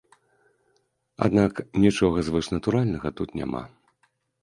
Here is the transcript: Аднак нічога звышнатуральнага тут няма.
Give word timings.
Аднак 1.27 1.53
нічога 1.85 2.17
звышнатуральнага 2.31 3.07
тут 3.21 3.29
няма. 3.43 3.63